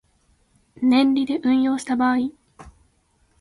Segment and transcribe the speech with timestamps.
[0.81, 2.31] 年利で運用した場合